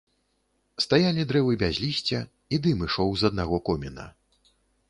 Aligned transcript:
Стаялі 0.85 1.25
дрэвы 1.33 1.53
без 1.65 1.75
лісця, 1.85 2.19
і 2.57 2.63
дым 2.65 2.77
ішоў 2.89 3.09
з 3.23 3.33
аднаго 3.33 3.63
коміна. 3.69 4.09